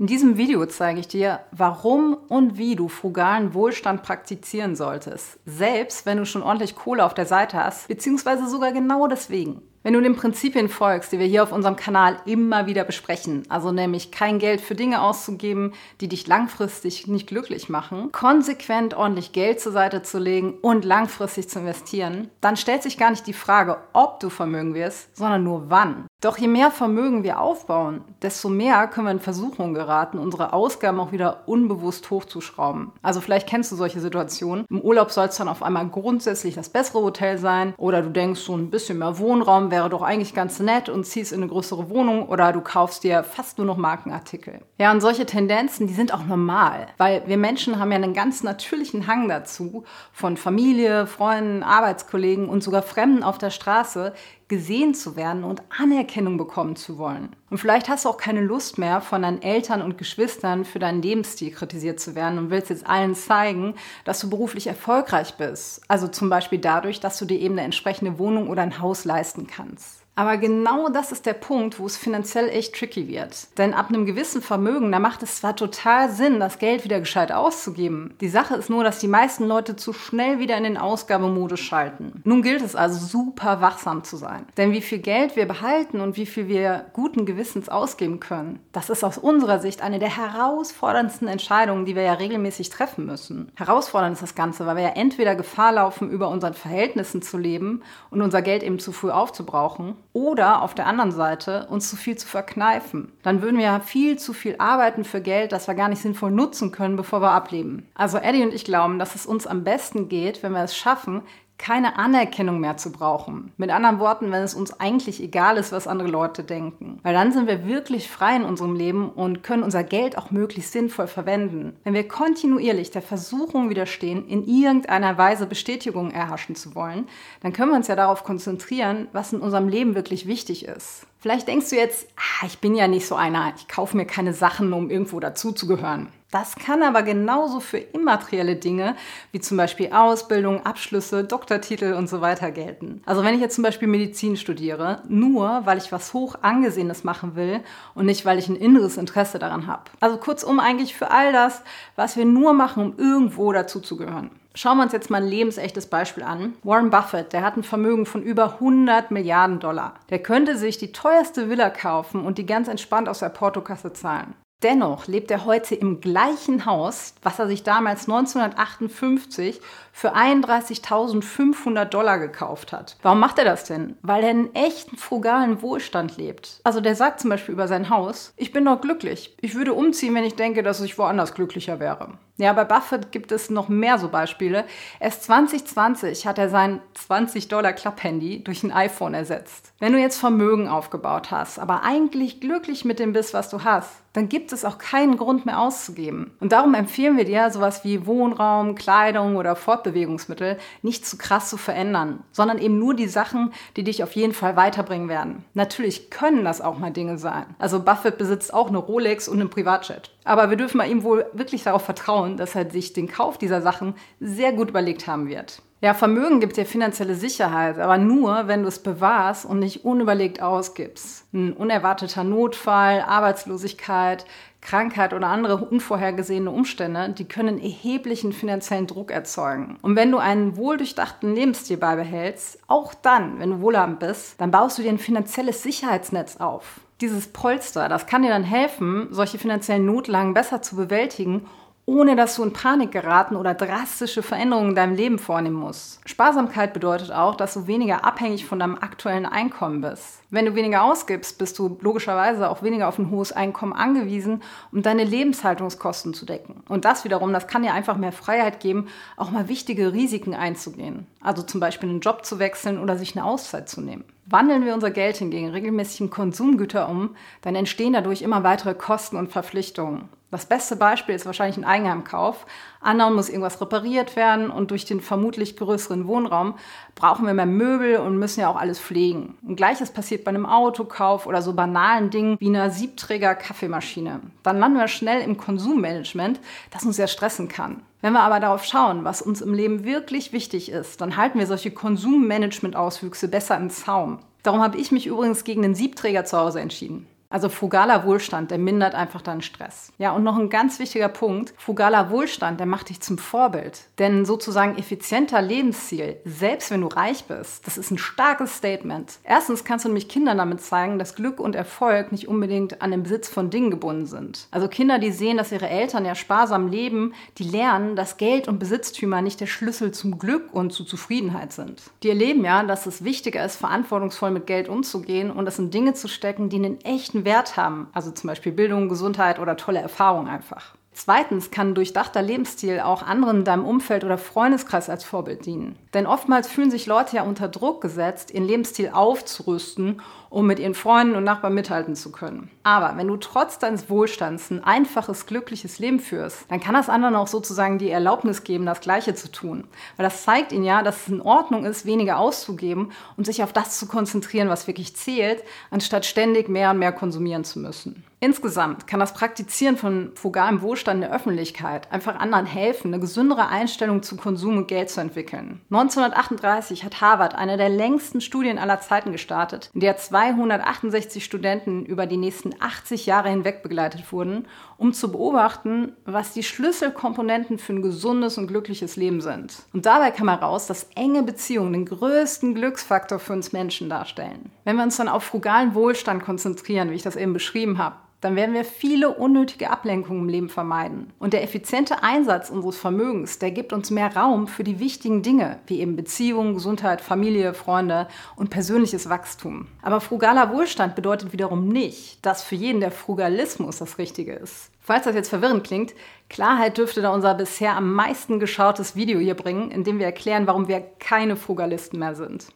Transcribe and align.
In 0.00 0.06
diesem 0.06 0.38
Video 0.38 0.64
zeige 0.64 0.98
ich 0.98 1.08
dir, 1.08 1.40
warum 1.52 2.14
und 2.14 2.56
wie 2.56 2.74
du 2.74 2.88
frugalen 2.88 3.52
Wohlstand 3.52 4.02
praktizieren 4.02 4.74
solltest, 4.74 5.38
selbst 5.44 6.06
wenn 6.06 6.16
du 6.16 6.24
schon 6.24 6.42
ordentlich 6.42 6.74
Kohle 6.74 7.04
auf 7.04 7.12
der 7.12 7.26
Seite 7.26 7.62
hast, 7.62 7.86
beziehungsweise 7.86 8.48
sogar 8.48 8.72
genau 8.72 9.08
deswegen. 9.08 9.60
Wenn 9.82 9.94
du 9.94 10.02
den 10.02 10.14
Prinzipien 10.14 10.68
folgst, 10.68 11.10
die 11.10 11.18
wir 11.18 11.24
hier 11.24 11.42
auf 11.42 11.52
unserem 11.52 11.74
Kanal 11.74 12.18
immer 12.26 12.66
wieder 12.66 12.84
besprechen, 12.84 13.44
also 13.48 13.72
nämlich 13.72 14.10
kein 14.10 14.38
Geld 14.38 14.60
für 14.60 14.74
Dinge 14.74 15.00
auszugeben, 15.00 15.72
die 16.02 16.08
dich 16.08 16.26
langfristig 16.26 17.06
nicht 17.06 17.26
glücklich 17.26 17.70
machen, 17.70 18.12
konsequent 18.12 18.92
ordentlich 18.92 19.32
Geld 19.32 19.58
zur 19.58 19.72
Seite 19.72 20.02
zu 20.02 20.18
legen 20.18 20.58
und 20.60 20.84
langfristig 20.84 21.48
zu 21.48 21.60
investieren, 21.60 22.28
dann 22.42 22.58
stellt 22.58 22.82
sich 22.82 22.98
gar 22.98 23.08
nicht 23.08 23.26
die 23.26 23.32
Frage, 23.32 23.78
ob 23.94 24.20
du 24.20 24.28
Vermögen 24.28 24.74
wirst, 24.74 25.16
sondern 25.16 25.44
nur 25.44 25.70
wann. 25.70 26.04
Doch 26.20 26.36
je 26.36 26.48
mehr 26.48 26.70
Vermögen 26.70 27.24
wir 27.24 27.40
aufbauen, 27.40 28.04
desto 28.20 28.50
mehr 28.50 28.86
können 28.88 29.06
wir 29.06 29.12
in 29.12 29.20
Versuchung 29.20 29.72
geraten, 29.72 30.18
unsere 30.18 30.52
Ausgaben 30.52 31.00
auch 31.00 31.12
wieder 31.12 31.44
unbewusst 31.46 32.10
hochzuschrauben. 32.10 32.92
Also 33.00 33.22
vielleicht 33.22 33.48
kennst 33.48 33.72
du 33.72 33.76
solche 33.76 34.00
Situationen. 34.00 34.66
Im 34.68 34.82
Urlaub 34.82 35.10
soll 35.10 35.28
es 35.28 35.36
dann 35.36 35.48
auf 35.48 35.62
einmal 35.62 35.88
grundsätzlich 35.88 36.54
das 36.54 36.68
bessere 36.68 37.00
Hotel 37.00 37.38
sein 37.38 37.72
oder 37.78 38.02
du 38.02 38.10
denkst, 38.10 38.40
so 38.40 38.54
ein 38.54 38.68
bisschen 38.68 38.98
mehr 38.98 39.18
Wohnraum 39.18 39.69
wäre 39.70 39.88
doch 39.88 40.02
eigentlich 40.02 40.34
ganz 40.34 40.60
nett 40.60 40.88
und 40.88 41.04
ziehst 41.04 41.32
in 41.32 41.40
eine 41.40 41.50
größere 41.50 41.90
Wohnung 41.90 42.28
oder 42.28 42.52
du 42.52 42.60
kaufst 42.60 43.04
dir 43.04 43.22
fast 43.22 43.58
nur 43.58 43.66
noch 43.66 43.76
Markenartikel. 43.76 44.60
Ja, 44.78 44.90
und 44.92 45.00
solche 45.00 45.26
Tendenzen, 45.26 45.86
die 45.86 45.94
sind 45.94 46.12
auch 46.14 46.24
normal, 46.24 46.88
weil 46.96 47.22
wir 47.26 47.36
Menschen 47.36 47.78
haben 47.78 47.90
ja 47.90 47.96
einen 47.96 48.14
ganz 48.14 48.42
natürlichen 48.42 49.06
Hang 49.06 49.28
dazu, 49.28 49.84
von 50.12 50.36
Familie, 50.36 51.06
Freunden, 51.06 51.62
Arbeitskollegen 51.62 52.48
und 52.48 52.62
sogar 52.62 52.82
Fremden 52.82 53.22
auf 53.22 53.38
der 53.38 53.50
Straße 53.50 54.14
gesehen 54.50 54.94
zu 54.94 55.16
werden 55.16 55.44
und 55.44 55.62
Anerkennung 55.70 56.36
bekommen 56.36 56.74
zu 56.76 56.98
wollen. 56.98 57.30
Und 57.50 57.58
vielleicht 57.58 57.88
hast 57.88 58.04
du 58.04 58.08
auch 58.08 58.16
keine 58.16 58.42
Lust 58.42 58.78
mehr, 58.78 59.00
von 59.00 59.22
deinen 59.22 59.40
Eltern 59.40 59.80
und 59.80 59.96
Geschwistern 59.96 60.64
für 60.64 60.80
deinen 60.80 61.00
Lebensstil 61.00 61.52
kritisiert 61.52 62.00
zu 62.00 62.14
werden 62.14 62.36
und 62.36 62.50
willst 62.50 62.68
jetzt 62.68 62.86
allen 62.86 63.14
zeigen, 63.14 63.74
dass 64.04 64.18
du 64.18 64.28
beruflich 64.28 64.66
erfolgreich 64.66 65.36
bist. 65.36 65.82
Also 65.88 66.08
zum 66.08 66.28
Beispiel 66.28 66.58
dadurch, 66.58 66.98
dass 67.00 67.18
du 67.18 67.24
dir 67.24 67.38
eben 67.38 67.54
eine 67.54 67.62
entsprechende 67.62 68.18
Wohnung 68.18 68.48
oder 68.48 68.62
ein 68.62 68.80
Haus 68.80 69.04
leisten 69.04 69.46
kannst. 69.46 69.99
Aber 70.16 70.36
genau 70.36 70.90
das 70.90 71.12
ist 71.12 71.24
der 71.24 71.32
Punkt, 71.32 71.78
wo 71.78 71.86
es 71.86 71.96
finanziell 71.96 72.48
echt 72.50 72.74
tricky 72.74 73.08
wird. 73.08 73.56
Denn 73.56 73.72
ab 73.72 73.88
einem 73.88 74.04
gewissen 74.04 74.42
Vermögen, 74.42 74.92
da 74.92 74.98
macht 74.98 75.22
es 75.22 75.36
zwar 75.36 75.56
total 75.56 76.10
Sinn, 76.10 76.40
das 76.40 76.58
Geld 76.58 76.84
wieder 76.84 77.00
gescheit 77.00 77.32
auszugeben. 77.32 78.14
Die 78.20 78.28
Sache 78.28 78.56
ist 78.56 78.68
nur, 78.68 78.84
dass 78.84 78.98
die 78.98 79.08
meisten 79.08 79.46
Leute 79.46 79.76
zu 79.76 79.92
schnell 79.92 80.38
wieder 80.38 80.58
in 80.58 80.64
den 80.64 80.76
Ausgabemodus 80.76 81.60
schalten. 81.60 82.20
Nun 82.24 82.42
gilt 82.42 82.60
es 82.60 82.76
also 82.76 82.98
super 82.98 83.62
wachsam 83.62 84.04
zu 84.04 84.16
sein. 84.16 84.44
Denn 84.58 84.72
wie 84.72 84.82
viel 84.82 84.98
Geld 84.98 85.36
wir 85.36 85.46
behalten 85.46 86.00
und 86.00 86.16
wie 86.16 86.26
viel 86.26 86.48
wir 86.48 86.86
guten 86.92 87.24
Gewissens 87.24 87.68
ausgeben 87.68 88.20
können, 88.20 88.60
das 88.72 88.90
ist 88.90 89.04
aus 89.04 89.16
unserer 89.16 89.58
Sicht 89.58 89.80
eine 89.80 90.00
der 90.00 90.14
herausforderndsten 90.16 91.28
Entscheidungen, 91.28 91.86
die 91.86 91.96
wir 91.96 92.02
ja 92.02 92.14
regelmäßig 92.14 92.68
treffen 92.68 93.06
müssen. 93.06 93.52
Herausfordernd 93.54 94.14
ist 94.14 94.22
das 94.22 94.34
Ganze, 94.34 94.66
weil 94.66 94.76
wir 94.76 94.82
ja 94.82 94.90
entweder 94.90 95.34
Gefahr 95.34 95.72
laufen, 95.72 96.10
über 96.10 96.28
unseren 96.28 96.54
Verhältnissen 96.54 97.22
zu 97.22 97.38
leben 97.38 97.82
und 98.10 98.20
unser 98.20 98.42
Geld 98.42 98.62
eben 98.62 98.78
zu 98.78 98.92
früh 98.92 99.10
aufzubrauchen 99.10 99.96
oder 100.12 100.62
auf 100.62 100.74
der 100.74 100.86
anderen 100.86 101.12
Seite 101.12 101.66
uns 101.68 101.88
zu 101.88 101.96
viel 101.96 102.16
zu 102.16 102.26
verkneifen. 102.26 103.12
Dann 103.22 103.42
würden 103.42 103.58
wir 103.58 103.64
ja 103.64 103.80
viel 103.80 104.18
zu 104.18 104.32
viel 104.32 104.56
arbeiten 104.58 105.04
für 105.04 105.20
Geld, 105.20 105.52
das 105.52 105.68
wir 105.68 105.74
gar 105.74 105.88
nicht 105.88 106.02
sinnvoll 106.02 106.30
nutzen 106.30 106.72
können, 106.72 106.96
bevor 106.96 107.20
wir 107.20 107.30
ableben. 107.30 107.88
Also 107.94 108.18
Eddie 108.18 108.42
und 108.42 108.54
ich 108.54 108.64
glauben, 108.64 108.98
dass 108.98 109.14
es 109.14 109.26
uns 109.26 109.46
am 109.46 109.62
besten 109.64 110.08
geht, 110.08 110.42
wenn 110.42 110.52
wir 110.52 110.64
es 110.64 110.76
schaffen, 110.76 111.22
keine 111.60 111.98
Anerkennung 111.98 112.58
mehr 112.58 112.78
zu 112.78 112.90
brauchen. 112.90 113.52
Mit 113.58 113.70
anderen 113.70 113.98
Worten, 113.98 114.32
wenn 114.32 114.42
es 114.42 114.54
uns 114.54 114.80
eigentlich 114.80 115.22
egal 115.22 115.58
ist, 115.58 115.72
was 115.72 115.86
andere 115.86 116.08
Leute 116.08 116.42
denken. 116.42 116.98
Weil 117.02 117.12
dann 117.12 117.32
sind 117.32 117.46
wir 117.46 117.66
wirklich 117.66 118.08
frei 118.08 118.34
in 118.36 118.44
unserem 118.44 118.74
Leben 118.74 119.10
und 119.10 119.42
können 119.42 119.62
unser 119.62 119.84
Geld 119.84 120.16
auch 120.16 120.30
möglichst 120.30 120.72
sinnvoll 120.72 121.06
verwenden. 121.06 121.76
Wenn 121.84 121.92
wir 121.92 122.08
kontinuierlich 122.08 122.90
der 122.90 123.02
Versuchung 123.02 123.68
widerstehen, 123.68 124.26
in 124.26 124.48
irgendeiner 124.48 125.18
Weise 125.18 125.46
Bestätigung 125.46 126.10
erhaschen 126.10 126.56
zu 126.56 126.74
wollen, 126.74 127.06
dann 127.42 127.52
können 127.52 127.72
wir 127.72 127.76
uns 127.76 127.88
ja 127.88 127.96
darauf 127.96 128.24
konzentrieren, 128.24 129.08
was 129.12 129.34
in 129.34 129.40
unserem 129.40 129.68
Leben 129.68 129.94
wirklich 129.94 130.26
wichtig 130.26 130.64
ist. 130.64 131.06
Vielleicht 131.18 131.46
denkst 131.46 131.68
du 131.68 131.76
jetzt, 131.76 132.08
ah, 132.16 132.46
ich 132.46 132.60
bin 132.60 132.74
ja 132.74 132.88
nicht 132.88 133.06
so 133.06 133.14
einer, 133.14 133.52
ich 133.54 133.68
kaufe 133.68 133.94
mir 133.94 134.06
keine 134.06 134.32
Sachen, 134.32 134.72
um 134.72 134.88
irgendwo 134.88 135.20
dazuzugehören. 135.20 136.08
Das 136.30 136.54
kann 136.54 136.82
aber 136.84 137.02
genauso 137.02 137.58
für 137.58 137.78
immaterielle 137.78 138.54
Dinge 138.54 138.94
wie 139.32 139.40
zum 139.40 139.56
Beispiel 139.56 139.92
Ausbildung, 139.92 140.64
Abschlüsse, 140.64 141.24
Doktortitel 141.24 141.94
und 141.94 142.08
so 142.08 142.20
weiter 142.20 142.52
gelten. 142.52 143.02
Also 143.04 143.24
wenn 143.24 143.34
ich 143.34 143.40
jetzt 143.40 143.56
zum 143.56 143.64
Beispiel 143.64 143.88
Medizin 143.88 144.36
studiere, 144.36 145.02
nur 145.08 145.62
weil 145.64 145.78
ich 145.78 145.90
was 145.90 146.14
hoch 146.14 146.36
angesehenes 146.42 147.02
machen 147.02 147.34
will 147.34 147.60
und 147.94 148.06
nicht 148.06 148.24
weil 148.24 148.38
ich 148.38 148.48
ein 148.48 148.54
inneres 148.54 148.96
Interesse 148.96 149.40
daran 149.40 149.66
habe. 149.66 149.84
Also 149.98 150.18
kurzum 150.18 150.60
eigentlich 150.60 150.94
für 150.94 151.10
all 151.10 151.32
das, 151.32 151.62
was 151.96 152.16
wir 152.16 152.24
nur 152.24 152.52
machen, 152.52 152.84
um 152.84 152.98
irgendwo 152.98 153.52
dazuzugehören. 153.52 154.30
Schauen 154.54 154.78
wir 154.78 154.84
uns 154.84 154.92
jetzt 154.92 155.10
mal 155.10 155.22
ein 155.22 155.28
lebensechtes 155.28 155.86
Beispiel 155.86 156.22
an. 156.24 156.54
Warren 156.62 156.90
Buffett, 156.90 157.32
der 157.32 157.42
hat 157.42 157.56
ein 157.56 157.62
Vermögen 157.62 158.06
von 158.06 158.22
über 158.22 158.54
100 158.54 159.10
Milliarden 159.10 159.60
Dollar. 159.60 159.94
Der 160.10 160.20
könnte 160.20 160.56
sich 160.56 160.76
die 160.78 160.92
teuerste 160.92 161.48
Villa 161.48 161.70
kaufen 161.70 162.24
und 162.24 162.38
die 162.38 162.46
ganz 162.46 162.68
entspannt 162.68 163.08
aus 163.08 163.20
der 163.20 163.28
Portokasse 163.28 163.92
zahlen. 163.92 164.34
Dennoch 164.62 165.06
lebt 165.06 165.30
er 165.30 165.46
heute 165.46 165.74
im 165.74 166.02
gleichen 166.02 166.66
Haus, 166.66 167.14
was 167.22 167.38
er 167.38 167.46
sich 167.46 167.62
damals 167.62 168.02
1958 168.02 169.60
für 169.90 170.14
31.500 170.14 171.86
Dollar 171.86 172.18
gekauft 172.18 172.72
hat. 172.72 172.96
Warum 173.02 173.20
macht 173.20 173.38
er 173.38 173.46
das 173.46 173.64
denn? 173.64 173.96
Weil 174.02 174.22
er 174.22 174.30
einen 174.30 174.54
echten 174.54 174.98
frugalen 174.98 175.62
Wohlstand 175.62 176.18
lebt. 176.18 176.60
Also 176.62 176.82
der 176.82 176.94
sagt 176.94 177.20
zum 177.20 177.30
Beispiel 177.30 177.54
über 177.54 177.68
sein 177.68 177.88
Haus, 177.88 178.34
ich 178.36 178.52
bin 178.52 178.66
doch 178.66 178.82
glücklich. 178.82 179.34
Ich 179.40 179.54
würde 179.54 179.72
umziehen, 179.72 180.14
wenn 180.14 180.24
ich 180.24 180.36
denke, 180.36 180.62
dass 180.62 180.82
ich 180.82 180.98
woanders 180.98 181.34
glücklicher 181.34 181.80
wäre. 181.80 182.18
Ja, 182.40 182.54
bei 182.54 182.64
Buffett 182.64 183.12
gibt 183.12 183.32
es 183.32 183.50
noch 183.50 183.68
mehr 183.68 183.98
so 183.98 184.08
Beispiele. 184.08 184.64
Erst 184.98 185.24
2020 185.24 186.26
hat 186.26 186.38
er 186.38 186.48
sein 186.48 186.80
20 186.94 187.48
Dollar 187.48 187.74
Klapphandy 187.74 188.42
durch 188.42 188.62
ein 188.62 188.72
iPhone 188.72 189.12
ersetzt. 189.12 189.74
Wenn 189.78 189.92
du 189.92 189.98
jetzt 189.98 190.18
Vermögen 190.18 190.66
aufgebaut 190.66 191.30
hast, 191.30 191.58
aber 191.58 191.82
eigentlich 191.82 192.40
glücklich 192.40 192.86
mit 192.86 192.98
dem 192.98 193.12
bist, 193.12 193.34
was 193.34 193.50
du 193.50 193.62
hast, 193.62 193.90
dann 194.12 194.28
gibt 194.28 194.52
es 194.52 194.64
auch 194.64 194.78
keinen 194.78 195.16
Grund 195.16 195.46
mehr 195.46 195.60
auszugeben. 195.60 196.32
Und 196.40 196.52
darum 196.52 196.74
empfehlen 196.74 197.16
wir 197.16 197.24
dir, 197.24 197.50
sowas 197.50 197.84
wie 197.84 198.06
Wohnraum, 198.06 198.74
Kleidung 198.74 199.36
oder 199.36 199.54
Fortbewegungsmittel 199.54 200.58
nicht 200.82 201.06
zu 201.06 201.16
krass 201.16 201.48
zu 201.48 201.56
verändern, 201.56 202.24
sondern 202.32 202.58
eben 202.58 202.78
nur 202.78 202.94
die 202.94 203.06
Sachen, 203.06 203.52
die 203.76 203.84
dich 203.84 204.02
auf 204.02 204.12
jeden 204.12 204.32
Fall 204.32 204.56
weiterbringen 204.56 205.08
werden. 205.08 205.44
Natürlich 205.54 206.10
können 206.10 206.44
das 206.44 206.60
auch 206.60 206.78
mal 206.78 206.90
Dinge 206.90 207.18
sein. 207.18 207.44
Also 207.58 207.80
Buffett 207.80 208.18
besitzt 208.18 208.52
auch 208.52 208.68
eine 208.68 208.78
Rolex 208.78 209.28
und 209.28 209.40
einen 209.40 209.50
Privatjet. 209.50 210.10
Aber 210.24 210.50
wir 210.50 210.56
dürfen 210.56 210.78
mal 210.78 210.90
ihm 210.90 211.02
wohl 211.02 211.26
wirklich 211.32 211.62
darauf 211.62 211.82
vertrauen, 211.82 212.29
dass 212.36 212.54
er 212.54 212.70
sich 212.70 212.92
den 212.92 213.08
Kauf 213.08 213.38
dieser 213.38 213.62
Sachen 213.62 213.94
sehr 214.20 214.52
gut 214.52 214.70
überlegt 214.70 215.06
haben 215.06 215.28
wird. 215.28 215.62
Ja, 215.82 215.94
Vermögen 215.94 216.40
gibt 216.40 216.58
dir 216.58 216.66
finanzielle 216.66 217.14
Sicherheit, 217.14 217.78
aber 217.78 217.96
nur, 217.96 218.48
wenn 218.48 218.62
du 218.62 218.68
es 218.68 218.80
bewahrst 218.80 219.46
und 219.46 219.60
nicht 219.60 219.82
unüberlegt 219.82 220.42
ausgibst. 220.42 221.24
Ein 221.32 221.54
unerwarteter 221.54 222.22
Notfall, 222.22 223.00
Arbeitslosigkeit, 223.00 224.26
Krankheit 224.60 225.14
oder 225.14 225.28
andere 225.28 225.56
unvorhergesehene 225.56 226.50
Umstände, 226.50 227.14
die 227.16 227.24
können 227.24 227.58
erheblichen 227.58 228.34
finanziellen 228.34 228.86
Druck 228.86 229.10
erzeugen. 229.10 229.78
Und 229.80 229.96
wenn 229.96 230.10
du 230.10 230.18
einen 230.18 230.58
wohldurchdachten 230.58 231.34
Lebensstil 231.34 231.78
beibehältst, 231.78 232.58
auch 232.66 232.92
dann, 232.92 233.40
wenn 233.40 233.50
du 233.50 233.60
wohlhabend 233.62 234.00
bist, 234.00 234.38
dann 234.38 234.50
baust 234.50 234.76
du 234.76 234.82
dir 234.82 234.90
ein 234.90 234.98
finanzielles 234.98 235.62
Sicherheitsnetz 235.62 236.36
auf. 236.36 236.80
Dieses 237.00 237.28
Polster, 237.28 237.88
das 237.88 238.04
kann 238.04 238.20
dir 238.20 238.28
dann 238.28 238.44
helfen, 238.44 239.08
solche 239.12 239.38
finanziellen 239.38 239.86
Notlagen 239.86 240.34
besser 240.34 240.60
zu 240.60 240.76
bewältigen 240.76 241.46
ohne 241.90 242.14
dass 242.14 242.36
du 242.36 242.44
in 242.44 242.52
Panik 242.52 242.92
geraten 242.92 243.34
oder 243.34 243.52
drastische 243.52 244.22
Veränderungen 244.22 244.70
in 244.70 244.74
deinem 244.76 244.94
Leben 244.94 245.18
vornehmen 245.18 245.56
musst. 245.56 245.98
Sparsamkeit 246.08 246.72
bedeutet 246.72 247.10
auch, 247.10 247.34
dass 247.34 247.54
du 247.54 247.66
weniger 247.66 248.04
abhängig 248.04 248.46
von 248.46 248.60
deinem 248.60 248.76
aktuellen 248.76 249.26
Einkommen 249.26 249.80
bist. 249.80 250.22
Wenn 250.30 250.46
du 250.46 250.54
weniger 250.54 250.84
ausgibst, 250.84 251.36
bist 251.38 251.58
du 251.58 251.78
logischerweise 251.80 252.48
auch 252.48 252.62
weniger 252.62 252.86
auf 252.86 253.00
ein 253.00 253.10
hohes 253.10 253.32
Einkommen 253.32 253.72
angewiesen, 253.72 254.40
um 254.70 254.82
deine 254.82 255.02
Lebenshaltungskosten 255.02 256.14
zu 256.14 256.26
decken. 256.26 256.62
Und 256.68 256.84
das 256.84 257.02
wiederum, 257.02 257.32
das 257.32 257.48
kann 257.48 257.64
dir 257.64 257.74
einfach 257.74 257.96
mehr 257.96 258.12
Freiheit 258.12 258.60
geben, 258.60 258.86
auch 259.16 259.32
mal 259.32 259.48
wichtige 259.48 259.92
Risiken 259.92 260.32
einzugehen. 260.32 261.08
Also 261.20 261.42
zum 261.42 261.58
Beispiel 261.58 261.88
einen 261.88 262.00
Job 262.00 262.24
zu 262.24 262.38
wechseln 262.38 262.78
oder 262.78 262.96
sich 262.96 263.16
eine 263.16 263.24
Auszeit 263.24 263.68
zu 263.68 263.80
nehmen. 263.80 264.04
Wandeln 264.26 264.64
wir 264.64 264.74
unser 264.74 264.92
Geld 264.92 265.16
hingegen 265.16 265.48
regelmäßig 265.48 266.02
in 266.02 266.10
Konsumgüter 266.10 266.88
um, 266.88 267.16
dann 267.42 267.56
entstehen 267.56 267.94
dadurch 267.94 268.22
immer 268.22 268.44
weitere 268.44 268.74
Kosten 268.74 269.16
und 269.16 269.32
Verpflichtungen. 269.32 270.08
Das 270.30 270.46
beste 270.46 270.76
Beispiel 270.76 271.16
ist 271.16 271.26
wahrscheinlich 271.26 271.56
ein 271.56 271.64
Eigenheimkauf. 271.64 272.46
Andauernd 272.80 273.16
muss 273.16 273.28
irgendwas 273.28 273.60
repariert 273.60 274.14
werden 274.14 274.50
und 274.50 274.70
durch 274.70 274.84
den 274.84 275.00
vermutlich 275.00 275.56
größeren 275.56 276.06
Wohnraum 276.06 276.54
brauchen 276.94 277.26
wir 277.26 277.34
mehr 277.34 277.46
Möbel 277.46 277.96
und 277.96 278.16
müssen 278.16 278.40
ja 278.40 278.48
auch 278.48 278.56
alles 278.56 278.78
pflegen. 278.78 279.36
Und 279.46 279.56
gleiches 279.56 279.90
passiert 279.90 280.22
bei 280.24 280.28
einem 280.28 280.46
Autokauf 280.46 281.26
oder 281.26 281.42
so 281.42 281.52
banalen 281.52 282.10
Dingen 282.10 282.36
wie 282.38 282.48
einer 282.48 282.70
Siebträger-Kaffeemaschine. 282.70 284.20
Dann 284.44 284.60
landen 284.60 284.78
wir 284.78 284.86
schnell 284.86 285.20
im 285.20 285.36
Konsummanagement, 285.36 286.38
das 286.70 286.84
uns 286.84 286.94
sehr 286.96 287.08
stressen 287.08 287.48
kann. 287.48 287.82
Wenn 288.00 288.12
wir 288.12 288.20
aber 288.20 288.38
darauf 288.38 288.64
schauen, 288.64 289.04
was 289.04 289.20
uns 289.22 289.42
im 289.42 289.52
Leben 289.52 289.84
wirklich 289.84 290.32
wichtig 290.32 290.70
ist, 290.70 291.00
dann 291.00 291.16
halten 291.16 291.40
wir 291.40 291.46
solche 291.48 291.72
Konsummanagement-Auswüchse 291.72 293.26
besser 293.26 293.56
im 293.56 293.68
Zaum. 293.68 294.20
Darum 294.44 294.62
habe 294.62 294.78
ich 294.78 294.92
mich 294.92 295.06
übrigens 295.06 295.44
gegen 295.44 295.62
den 295.62 295.74
Siebträger 295.74 296.24
zu 296.24 296.38
Hause 296.38 296.60
entschieden. 296.60 297.06
Also 297.30 297.48
frugaler 297.48 298.04
Wohlstand, 298.04 298.50
der 298.50 298.58
mindert 298.58 298.96
einfach 298.96 299.22
deinen 299.22 299.40
Stress. 299.40 299.92
Ja, 299.98 300.10
und 300.10 300.24
noch 300.24 300.36
ein 300.36 300.50
ganz 300.50 300.80
wichtiger 300.80 301.08
Punkt, 301.08 301.54
frugaler 301.56 302.10
Wohlstand, 302.10 302.58
der 302.58 302.66
macht 302.66 302.88
dich 302.88 303.00
zum 303.00 303.18
Vorbild. 303.18 303.82
Denn 304.00 304.24
sozusagen 304.24 304.76
effizienter 304.76 305.40
Lebensziel, 305.40 306.16
selbst 306.24 306.72
wenn 306.72 306.80
du 306.80 306.88
reich 306.88 307.24
bist, 307.24 307.64
das 307.68 307.78
ist 307.78 307.92
ein 307.92 307.98
starkes 307.98 308.56
Statement. 308.56 309.20
Erstens 309.22 309.62
kannst 309.62 309.84
du 309.84 309.90
nämlich 309.90 310.08
Kindern 310.08 310.38
damit 310.38 310.60
zeigen, 310.60 310.98
dass 310.98 311.14
Glück 311.14 311.38
und 311.38 311.54
Erfolg 311.54 312.10
nicht 312.10 312.26
unbedingt 312.26 312.82
an 312.82 312.90
den 312.90 313.04
Besitz 313.04 313.28
von 313.28 313.48
Dingen 313.48 313.70
gebunden 313.70 314.06
sind. 314.06 314.48
Also 314.50 314.66
Kinder, 314.66 314.98
die 314.98 315.12
sehen, 315.12 315.36
dass 315.36 315.52
ihre 315.52 315.68
Eltern 315.68 316.04
ja 316.04 316.16
sparsam 316.16 316.66
leben, 316.66 317.14
die 317.38 317.44
lernen, 317.44 317.94
dass 317.94 318.16
Geld 318.16 318.48
und 318.48 318.58
Besitztümer 318.58 319.22
nicht 319.22 319.40
der 319.40 319.46
Schlüssel 319.46 319.92
zum 319.92 320.18
Glück 320.18 320.52
und 320.52 320.72
zu 320.72 320.82
Zufriedenheit 320.82 321.52
sind. 321.52 321.80
Die 322.02 322.08
erleben 322.08 322.44
ja, 322.44 322.64
dass 322.64 322.86
es 322.86 323.04
wichtiger 323.04 323.44
ist, 323.44 323.54
verantwortungsvoll 323.54 324.32
mit 324.32 324.48
Geld 324.48 324.68
umzugehen 324.68 325.30
und 325.30 325.46
es 325.46 325.60
in 325.60 325.70
Dinge 325.70 325.94
zu 325.94 326.08
stecken, 326.08 326.48
die 326.48 326.56
einen 326.56 326.80
echten 326.80 327.19
Wert 327.24 327.56
haben. 327.56 327.88
Also 327.92 328.10
zum 328.10 328.28
Beispiel 328.28 328.52
Bildung, 328.52 328.88
Gesundheit 328.88 329.38
oder 329.38 329.56
tolle 329.56 329.80
Erfahrungen 329.80 330.28
einfach. 330.28 330.74
Zweitens 330.92 331.52
kann 331.52 331.76
durchdachter 331.76 332.20
Lebensstil 332.20 332.80
auch 332.80 333.02
anderen 333.02 333.38
in 333.38 333.44
deinem 333.44 333.64
Umfeld 333.64 334.04
oder 334.04 334.18
Freundeskreis 334.18 334.90
als 334.90 335.04
Vorbild 335.04 335.46
dienen. 335.46 335.76
Denn 335.94 336.04
oftmals 336.04 336.48
fühlen 336.48 336.70
sich 336.70 336.86
Leute 336.86 337.16
ja 337.16 337.22
unter 337.22 337.48
Druck 337.48 337.80
gesetzt, 337.80 338.32
ihren 338.32 338.44
Lebensstil 338.44 338.90
aufzurüsten, 338.92 340.02
um 340.30 340.46
mit 340.46 340.58
ihren 340.58 340.74
Freunden 340.74 341.14
und 341.14 341.24
Nachbarn 341.24 341.54
mithalten 341.54 341.94
zu 341.94 342.10
können. 342.10 342.50
Aber 342.64 342.96
wenn 342.96 343.06
du 343.06 343.16
trotz 343.16 343.58
deines 343.58 343.88
Wohlstands 343.88 344.50
ein 344.50 344.64
einfaches, 344.64 345.26
glückliches 345.26 345.78
Leben 345.78 346.00
führst, 346.00 346.44
dann 346.48 346.60
kann 346.60 346.74
das 346.74 346.88
anderen 346.88 347.14
auch 347.14 347.28
sozusagen 347.28 347.78
die 347.78 347.90
Erlaubnis 347.90 348.42
geben, 348.42 348.66
das 348.66 348.80
Gleiche 348.80 349.14
zu 349.14 349.30
tun. 349.30 349.64
Weil 349.96 350.04
das 350.04 350.24
zeigt 350.24 350.50
ihnen 350.50 350.64
ja, 350.64 350.82
dass 350.82 351.02
es 351.02 351.08
in 351.08 351.22
Ordnung 351.22 351.64
ist, 351.64 351.86
weniger 351.86 352.18
auszugeben 352.18 352.90
und 353.16 353.26
sich 353.26 353.44
auf 353.44 353.52
das 353.52 353.78
zu 353.78 353.86
konzentrieren, 353.86 354.48
was 354.48 354.66
wirklich 354.66 354.96
zählt, 354.96 355.44
anstatt 355.70 356.04
ständig 356.04 356.48
mehr 356.48 356.70
und 356.72 356.78
mehr 356.78 356.92
konsumieren 356.92 357.44
zu 357.44 357.60
müssen. 357.60 358.04
Insgesamt 358.22 358.86
kann 358.86 359.00
das 359.00 359.14
Praktizieren 359.14 359.78
von 359.78 360.12
frugalem 360.14 360.60
Wohlstand 360.60 360.96
in 360.96 361.08
der 361.08 361.16
Öffentlichkeit 361.16 361.90
einfach 361.90 362.20
anderen 362.20 362.44
helfen, 362.44 362.88
eine 362.88 363.00
gesündere 363.00 363.48
Einstellung 363.48 364.02
zu 364.02 364.18
Konsum 364.18 364.58
und 364.58 364.68
Geld 364.68 364.90
zu 364.90 365.00
entwickeln. 365.00 365.62
1938 365.70 366.84
hat 366.84 367.00
Harvard 367.00 367.34
eine 367.34 367.56
der 367.56 367.70
längsten 367.70 368.20
Studien 368.20 368.58
aller 368.58 368.82
Zeiten 368.82 369.10
gestartet, 369.10 369.70
in 369.72 369.80
der 369.80 369.96
268 369.96 371.24
Studenten 371.24 371.86
über 371.86 372.04
die 372.04 372.18
nächsten 372.18 372.50
80 372.60 373.06
Jahre 373.06 373.30
hinweg 373.30 373.62
begleitet 373.62 374.12
wurden, 374.12 374.46
um 374.76 374.92
zu 374.92 375.10
beobachten, 375.10 375.96
was 376.04 376.34
die 376.34 376.42
Schlüsselkomponenten 376.42 377.58
für 377.58 377.72
ein 377.72 377.80
gesundes 377.80 378.36
und 378.36 378.48
glückliches 378.48 378.96
Leben 378.96 379.22
sind. 379.22 379.62
Und 379.72 379.86
dabei 379.86 380.10
kam 380.10 380.28
heraus, 380.28 380.66
dass 380.66 380.88
enge 380.94 381.22
Beziehungen 381.22 381.72
den 381.72 381.86
größten 381.86 382.54
Glücksfaktor 382.54 383.18
für 383.18 383.32
uns 383.32 383.54
Menschen 383.54 383.88
darstellen. 383.88 384.50
Wenn 384.64 384.76
wir 384.76 384.82
uns 384.82 384.98
dann 384.98 385.08
auf 385.08 385.24
frugalen 385.24 385.74
Wohlstand 385.74 386.22
konzentrieren, 386.22 386.90
wie 386.90 386.96
ich 386.96 387.02
das 387.02 387.16
eben 387.16 387.32
beschrieben 387.32 387.78
habe, 387.78 387.96
dann 388.20 388.36
werden 388.36 388.54
wir 388.54 388.64
viele 388.64 389.10
unnötige 389.10 389.70
Ablenkungen 389.70 390.22
im 390.22 390.28
Leben 390.28 390.48
vermeiden. 390.48 391.12
Und 391.18 391.32
der 391.32 391.42
effiziente 391.42 392.02
Einsatz 392.02 392.50
unseres 392.50 392.76
Vermögens, 392.76 393.38
der 393.38 393.50
gibt 393.50 393.72
uns 393.72 393.90
mehr 393.90 394.14
Raum 394.14 394.46
für 394.46 394.64
die 394.64 394.78
wichtigen 394.78 395.22
Dinge, 395.22 395.58
wie 395.66 395.80
eben 395.80 395.96
Beziehungen, 395.96 396.54
Gesundheit, 396.54 397.00
Familie, 397.00 397.54
Freunde 397.54 398.08
und 398.36 398.50
persönliches 398.50 399.08
Wachstum. 399.08 399.68
Aber 399.82 400.00
frugaler 400.00 400.52
Wohlstand 400.52 400.94
bedeutet 400.94 401.32
wiederum 401.32 401.68
nicht, 401.68 402.24
dass 402.24 402.42
für 402.42 402.56
jeden 402.56 402.80
der 402.80 402.90
Frugalismus 402.90 403.78
das 403.78 403.98
Richtige 403.98 404.34
ist. 404.34 404.70
Falls 404.82 405.04
das 405.04 405.14
jetzt 405.14 405.28
verwirrend 405.28 405.64
klingt, 405.64 405.94
Klarheit 406.28 406.78
dürfte 406.78 407.00
da 407.00 407.14
unser 407.14 407.34
bisher 407.34 407.76
am 407.76 407.92
meisten 407.92 408.40
geschautes 408.40 408.96
Video 408.96 409.20
hier 409.20 409.34
bringen, 409.34 409.70
in 409.70 409.84
dem 409.84 409.98
wir 409.98 410.06
erklären, 410.06 410.46
warum 410.46 410.68
wir 410.68 410.80
keine 410.80 411.36
Frugalisten 411.36 411.98
mehr 411.98 412.14
sind. 412.14 412.46